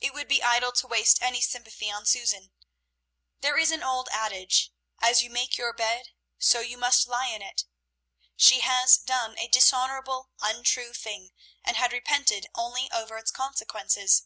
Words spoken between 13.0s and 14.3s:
its consequences.